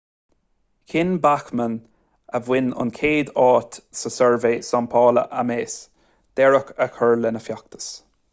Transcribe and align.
chinn 0.91 1.11
bachmann 1.25 1.75
a 2.39 2.41
bhain 2.47 2.71
an 2.85 2.93
chéad 3.01 3.29
áit 3.43 3.77
amach 3.83 4.01
sa 4.01 4.13
suirbhé 4.17 4.53
samplála 4.71 5.27
ames 5.43 5.77
deireadh 6.41 6.75
a 6.89 6.91
chur 6.99 7.17
lena 7.27 7.45
feachtas 7.51 7.93